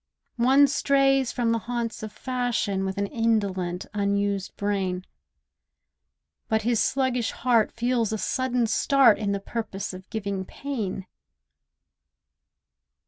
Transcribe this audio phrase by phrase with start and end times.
[0.41, 5.05] One strays from the haunts of fashion With an indolent, unused brain;
[6.47, 11.05] But his sluggish heart feels a sudden start In the purpose of giving pain.